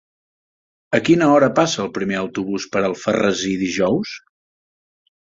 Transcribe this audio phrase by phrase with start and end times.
[0.99, 4.21] A quina hora passa el primer autobús per Alfarrasí dijous?